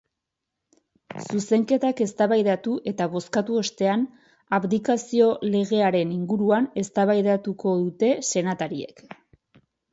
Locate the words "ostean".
3.63-4.07